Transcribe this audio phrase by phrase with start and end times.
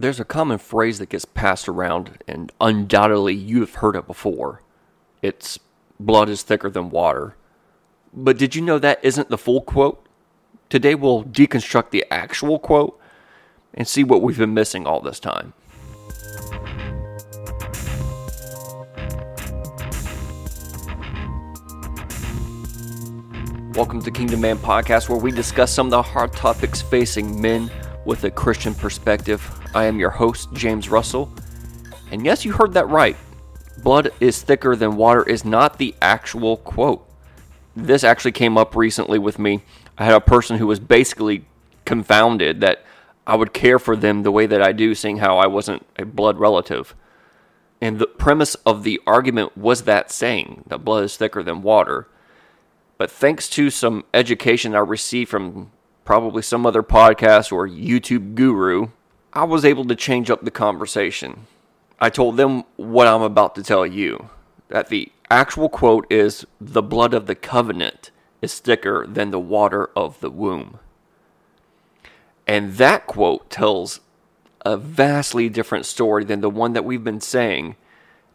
[0.00, 4.62] There's a common phrase that gets passed around, and undoubtedly you've heard it before.
[5.20, 5.58] It's
[5.98, 7.36] blood is thicker than water.
[8.14, 10.02] But did you know that isn't the full quote?
[10.70, 12.98] Today we'll deconstruct the actual quote
[13.74, 15.52] and see what we've been missing all this time.
[23.74, 27.70] Welcome to Kingdom Man Podcast, where we discuss some of the hard topics facing men
[28.06, 29.59] with a Christian perspective.
[29.74, 31.32] I am your host, James Russell.
[32.10, 33.16] And yes, you heard that right.
[33.82, 37.08] Blood is thicker than water is not the actual quote.
[37.76, 39.62] This actually came up recently with me.
[39.96, 41.44] I had a person who was basically
[41.84, 42.84] confounded that
[43.26, 46.04] I would care for them the way that I do, seeing how I wasn't a
[46.04, 46.96] blood relative.
[47.80, 52.08] And the premise of the argument was that saying that blood is thicker than water.
[52.98, 55.70] But thanks to some education I received from
[56.04, 58.88] probably some other podcast or YouTube guru,
[59.32, 61.46] I was able to change up the conversation.
[62.00, 64.30] I told them what I'm about to tell you
[64.68, 68.10] that the actual quote is the blood of the covenant
[68.42, 70.78] is thicker than the water of the womb.
[72.46, 74.00] And that quote tells
[74.64, 77.76] a vastly different story than the one that we've been saying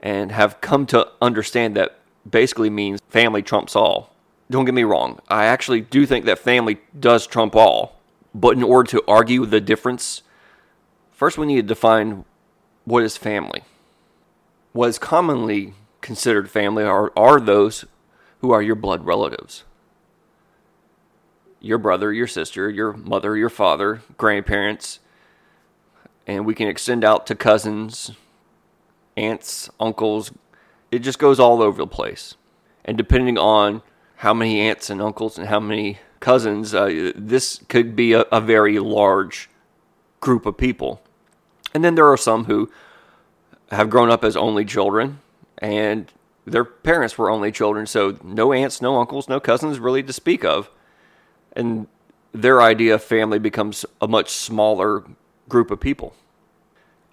[0.01, 1.99] and have come to understand that
[2.29, 4.15] basically means family trumps all
[4.49, 5.19] don't get me wrong.
[5.27, 7.99] I actually do think that family does trump all.
[8.33, 10.21] But in order to argue the difference,
[11.15, 12.25] first we need to define
[12.83, 13.63] what is family.
[14.73, 17.85] What is commonly considered family are, are those
[18.39, 19.63] who are your blood relatives
[21.65, 24.99] your brother, your sister, your mother, your father, grandparents,
[26.27, 28.11] and we can extend out to cousins,
[29.17, 30.31] aunts, uncles.
[30.91, 32.35] It just goes all over the place.
[32.83, 33.81] And depending on
[34.17, 38.39] how many aunts and uncles and how many cousins, uh, this could be a, a
[38.39, 39.49] very large
[40.19, 41.01] group of people.
[41.75, 42.71] And then there are some who
[43.69, 45.19] have grown up as only children
[45.57, 46.09] and
[46.45, 50.45] their parents were only children, so no aunts, no uncles, no cousins really to speak
[50.45, 50.69] of.
[51.51, 51.87] And
[52.31, 55.03] their idea of family becomes a much smaller
[55.49, 56.15] group of people.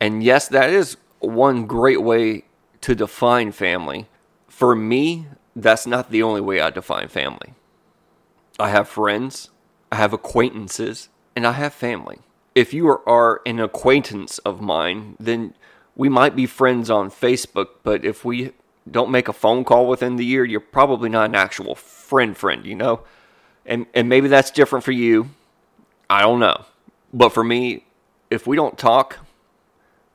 [0.00, 2.44] And yes, that is one great way
[2.83, 4.06] to define family.
[4.47, 7.55] For me, that's not the only way I define family.
[8.61, 9.50] I have friends,
[9.91, 12.21] I have acquaintances, and I have family.
[12.55, 15.55] If you are, an acquaintance of mine, then
[15.97, 18.53] we might be friends on Facebook, but if we
[18.91, 22.65] don't make a phone call within the year, you're probably not an actual friend friend,
[22.65, 23.03] you know?
[23.65, 25.31] And and maybe that's different for you.
[26.11, 26.65] I don't know.
[27.12, 27.85] But for me,
[28.31, 29.19] if we don't talk,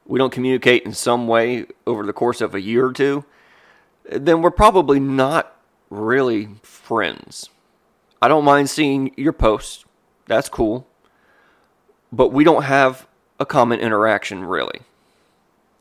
[0.06, 3.26] we don't communicate in some way over the course of a year or two,
[4.10, 5.56] then we're probably not
[5.90, 7.50] really friends.
[8.22, 9.86] I don't mind seeing your posts.
[10.26, 10.88] That's cool.
[12.12, 13.08] But we don't have
[13.40, 14.82] a common interaction, really.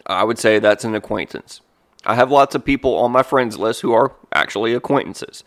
[0.06, 1.60] I would say that's an acquaintance.
[2.04, 5.42] I have lots of people on my friends list who are actually acquaintances.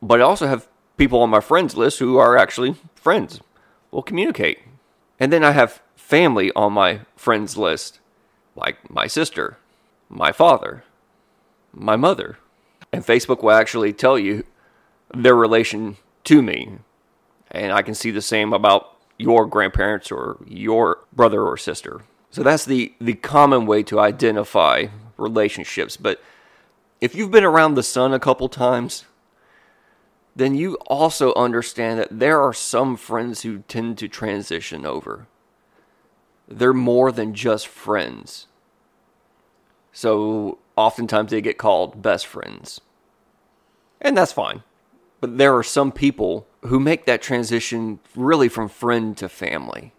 [0.00, 3.40] But I also have people on my friends list who are actually friends.
[3.90, 4.60] We'll communicate.
[5.18, 8.00] And then I have family on my friends list,
[8.54, 9.58] like my sister,
[10.08, 10.84] my father,
[11.72, 12.38] my mother.
[12.92, 14.44] And Facebook will actually tell you
[15.14, 16.78] their relation to me.
[17.50, 22.02] And I can see the same about your grandparents or your brother or sister.
[22.30, 25.96] So that's the, the common way to identify relationships.
[25.96, 26.22] But
[27.00, 29.04] if you've been around the sun a couple times,
[30.34, 35.26] then you also understand that there are some friends who tend to transition over.
[36.48, 38.46] They're more than just friends.
[39.92, 42.80] So oftentimes they get called best friends.
[44.00, 44.62] And that's fine.
[45.20, 49.92] But there are some people who make that transition really from friend to family.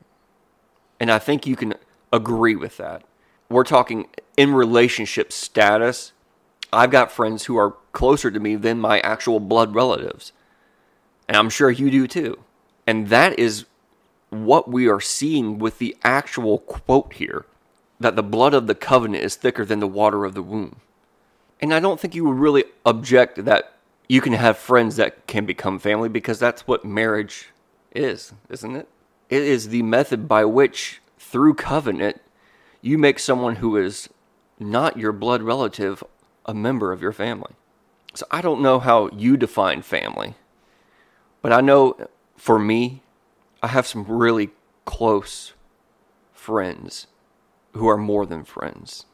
[0.99, 1.73] And I think you can
[2.11, 3.03] agree with that.
[3.49, 4.07] We're talking
[4.37, 6.13] in relationship status.
[6.71, 10.31] I've got friends who are closer to me than my actual blood relatives.
[11.27, 12.39] And I'm sure you do too.
[12.87, 13.65] And that is
[14.29, 17.45] what we are seeing with the actual quote here
[17.99, 20.77] that the blood of the covenant is thicker than the water of the womb.
[21.61, 23.72] And I don't think you would really object that
[24.07, 27.49] you can have friends that can become family because that's what marriage
[27.91, 28.87] is, isn't it?
[29.29, 32.21] It is the method by which, through covenant,
[32.81, 34.09] you make someone who is
[34.59, 36.03] not your blood relative
[36.45, 37.53] a member of your family.
[38.13, 40.35] So I don't know how you define family,
[41.41, 43.01] but I know for me,
[43.61, 44.49] I have some really
[44.85, 45.53] close
[46.33, 47.07] friends
[47.71, 49.05] who are more than friends.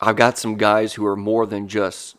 [0.00, 2.16] I've got some guys who are more than just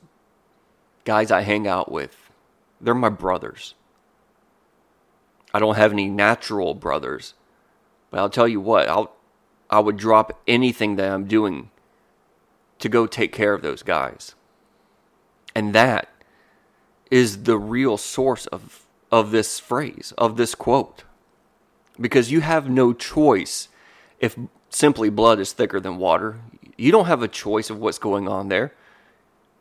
[1.05, 2.31] guys I hang out with.
[2.79, 3.75] They're my brothers.
[5.53, 7.33] I don't have any natural brothers,
[8.09, 9.13] but I'll tell you what, I'll
[9.73, 11.71] I would drop anything that I'm doing
[12.77, 14.35] to go take care of those guys.
[15.55, 16.09] And that
[17.09, 21.05] is the real source of, of this phrase, of this quote.
[21.99, 23.69] Because you have no choice
[24.19, 24.37] if
[24.69, 26.39] simply blood is thicker than water.
[26.77, 28.73] You don't have a choice of what's going on there.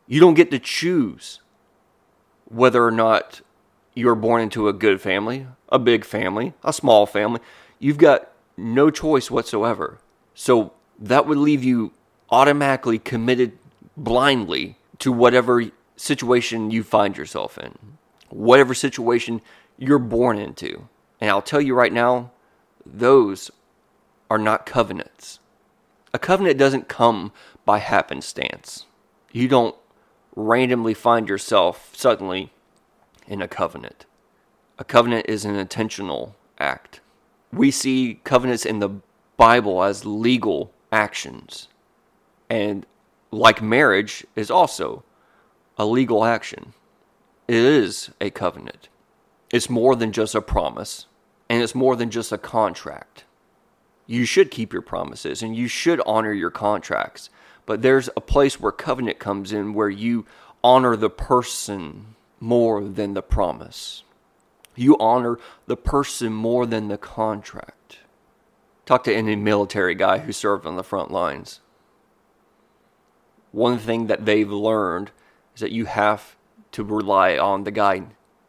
[0.07, 1.41] You don't get to choose
[2.47, 3.41] whether or not
[3.95, 7.41] you're born into a good family, a big family, a small family.
[7.79, 9.99] You've got no choice whatsoever.
[10.35, 11.93] So that would leave you
[12.31, 13.59] automatically committed
[13.97, 15.65] blindly to whatever
[15.97, 17.77] situation you find yourself in,
[18.29, 19.41] whatever situation
[19.79, 20.89] you're born into.
[21.21, 22.31] And I'll tell you right now,
[22.85, 23.51] those
[24.31, 25.39] are not covenants.
[26.15, 27.33] A covenant doesn't come
[27.65, 28.87] by happenstance.
[29.33, 29.77] You don't
[30.35, 32.53] randomly find yourself suddenly
[33.27, 34.07] in a covenant.
[34.79, 37.01] A covenant is an intentional act.
[37.53, 39.01] We see covenants in the
[39.37, 41.69] Bible as legal actions.
[42.49, 42.87] And
[43.31, 45.05] like marriage is also
[45.79, 46.75] a legal action.
[47.49, 48.89] It is a covenant.
[49.51, 51.07] It's more than just a promise,
[51.49, 53.25] and it's more than just a contract.
[54.07, 57.31] You should keep your promises and you should honor your contracts.
[57.67, 60.27] But there's a place where covenant comes in where you
[60.65, 64.03] honor the person more than the promise.
[64.75, 67.99] You honor the person more than the contract.
[68.85, 71.61] Talk to any military guy who served on the front lines.
[73.53, 75.11] One thing that they've learned
[75.55, 76.37] is that you have
[76.73, 78.03] to rely on the guy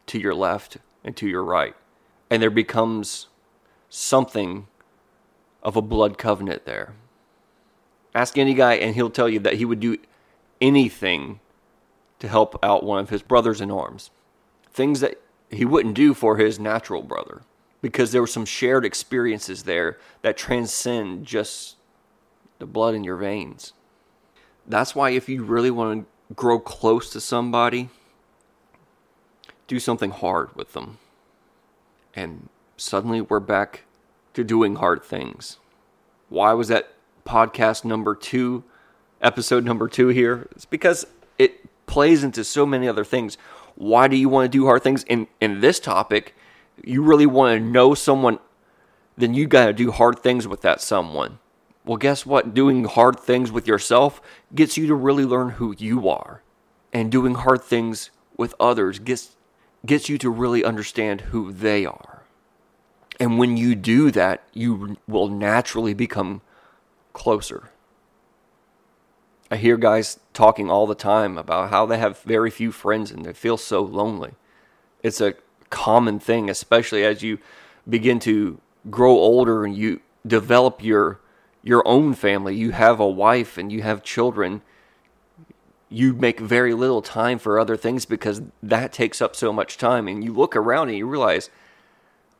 [0.06, 1.76] to your left and to your right.
[2.30, 3.28] And there becomes
[3.88, 4.66] something
[5.62, 6.94] of a blood covenant there.
[8.14, 9.98] Ask any guy, and he'll tell you that he would do
[10.60, 11.40] anything
[12.20, 14.10] to help out one of his brothers in arms.
[14.72, 15.20] Things that
[15.50, 17.42] he wouldn't do for his natural brother
[17.82, 21.76] because there were some shared experiences there that transcend just
[22.58, 23.72] the blood in your veins.
[24.66, 27.90] That's why, if you really want to grow close to somebody,
[29.66, 30.98] do something hard with them.
[32.14, 33.82] And suddenly we're back
[34.32, 35.58] to doing hard things.
[36.28, 36.93] Why was that
[37.24, 38.64] podcast number two,
[39.20, 40.48] episode number two here?
[40.52, 41.06] It's because
[41.38, 43.36] it plays into so many other things.
[43.74, 45.02] Why do you want to do hard things?
[45.04, 46.34] In in this topic,
[46.82, 48.38] you really want to know someone,
[49.16, 51.38] then you got to do hard things with that someone.
[51.84, 52.54] Well, guess what?
[52.54, 54.20] Doing hard things with yourself
[54.54, 56.42] gets you to really learn who you are.
[56.92, 59.36] And doing hard things with others gets
[59.84, 62.22] gets you to really understand who they are.
[63.20, 66.40] And when you do that, you will naturally become
[67.14, 67.70] closer.
[69.50, 73.24] I hear guys talking all the time about how they have very few friends and
[73.24, 74.32] they feel so lonely.
[75.02, 75.34] It's a
[75.70, 77.38] common thing, especially as you
[77.88, 81.20] begin to grow older and you develop your
[81.62, 82.54] your own family.
[82.54, 84.60] You have a wife and you have children.
[85.88, 90.06] You make very little time for other things because that takes up so much time.
[90.06, 91.48] And you look around and you realize,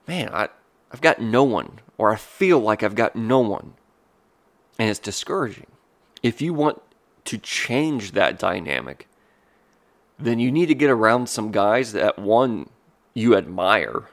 [0.07, 0.49] man, I,
[0.93, 3.75] I've got no one, or I feel like I've got no one.
[4.79, 5.67] And it's discouraging.
[6.23, 6.83] If you want
[7.27, 9.09] to change that dynamic,
[10.19, 12.69] then you need to get around some guys that one
[13.15, 14.05] you admire,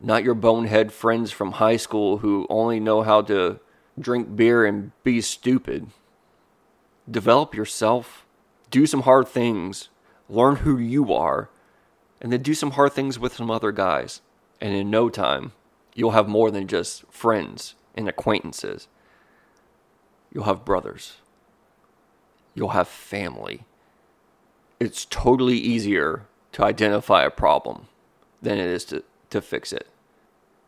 [0.00, 3.60] not your bonehead friends from high school who only know how to
[3.98, 5.88] drink beer and be stupid.
[7.10, 8.26] Develop yourself,
[8.70, 9.88] do some hard things,
[10.28, 11.50] learn who you are,
[12.20, 14.20] and then do some hard things with some other guys.
[14.60, 15.52] And in no time,
[15.94, 18.88] you'll have more than just friends and acquaintances.
[20.36, 21.14] You'll have brothers
[22.56, 23.60] you'll have family.
[24.80, 27.86] It's totally easier to identify a problem
[28.42, 29.86] than it is to, to fix it.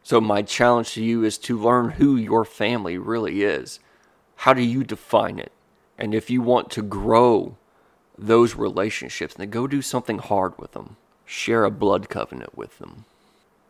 [0.04, 3.80] So, my challenge to you is to learn who your family really is.
[4.36, 5.50] How do you define it?
[5.98, 7.56] And if you want to grow
[8.16, 10.96] those relationships, then go do something hard with them.
[11.26, 13.04] Share a blood covenant with them.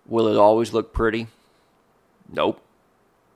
[0.07, 1.29] Will it always look pretty?
[2.31, 2.61] Nope.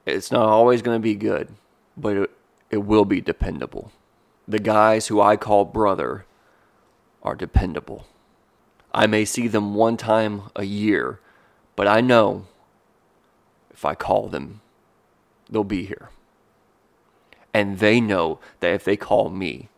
[0.06, 1.48] It's not always going to be good,
[1.96, 2.30] but
[2.72, 3.92] it will be dependable
[4.46, 6.26] the guys who I call brother
[7.22, 8.06] are dependable.
[8.92, 11.20] I may see them one time a year,
[11.76, 12.46] but I know
[13.70, 14.60] if I call them,
[15.48, 16.10] they'll be here.
[17.54, 19.68] And they know that if they call me,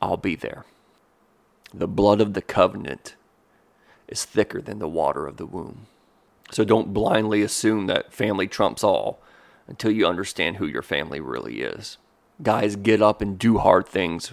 [0.00, 0.64] I'll be there.
[1.72, 3.14] The blood of the covenant
[4.08, 5.86] is thicker than the water of the womb.
[6.50, 9.20] So don't blindly assume that family trumps all
[9.66, 11.98] until you understand who your family really is
[12.42, 14.32] guys, get up and do hard things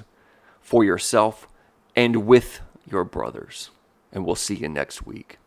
[0.61, 1.47] for yourself
[1.95, 3.71] and with your brothers.
[4.11, 5.37] And we'll see you next week.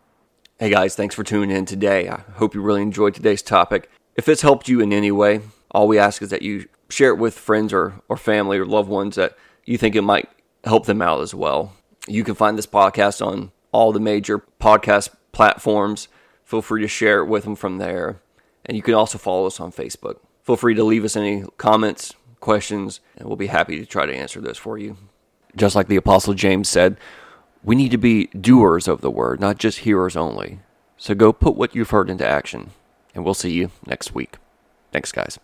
[0.58, 2.08] Hey guys, thanks for tuning in today.
[2.08, 3.90] I hope you really enjoyed today's topic.
[4.16, 7.18] If it's helped you in any way, All we ask is that you share it
[7.18, 10.28] with friends or, or family or loved ones that you think it might
[10.64, 11.74] help them out as well.
[12.06, 16.08] You can find this podcast on all the major podcast platforms.
[16.44, 18.20] Feel free to share it with them from there.
[18.64, 20.16] And you can also follow us on Facebook.
[20.42, 24.14] Feel free to leave us any comments, questions, and we'll be happy to try to
[24.14, 24.96] answer those for you.
[25.56, 26.96] Just like the Apostle James said,
[27.62, 30.60] we need to be doers of the word, not just hearers only.
[30.96, 32.70] So go put what you've heard into action,
[33.14, 34.36] and we'll see you next week.
[34.92, 35.38] Thanks, guys.